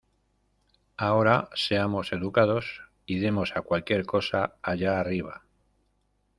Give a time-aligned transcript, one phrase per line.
[0.97, 5.43] Ahora, seamos educados y demos a cualquier cosa allá arriba...